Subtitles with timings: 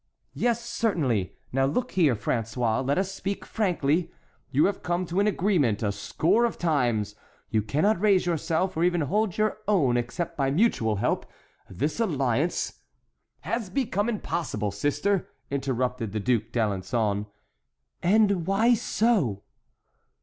[0.33, 1.35] "Yes, certainly.
[1.53, 4.11] Now look here, François; let us speak frankly.
[4.49, 7.13] You have come to an agreement a score of times;
[7.51, 11.27] you cannot raise yourself or even hold your own except by mutual help.
[11.69, 12.79] This alliance"—
[13.41, 17.27] "Has now become impossible, sister," interrupted the Duc d'Alençon.
[18.01, 19.43] "And why so?"